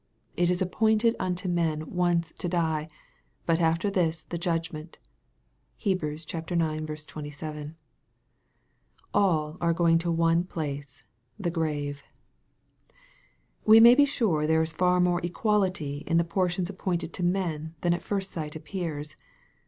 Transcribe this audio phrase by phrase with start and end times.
[0.35, 2.87] "It is appointed unto men once to die,
[3.45, 4.97] but after this the judgment."
[5.77, 6.03] (Heb.
[6.03, 6.25] ix.
[6.25, 7.75] 27.)
[9.13, 11.03] AH are going to one place,
[11.39, 12.01] the grave.
[13.63, 17.23] We may be sure there is far more equality in the por tions appointed to
[17.23, 19.15] men than at first sight appears.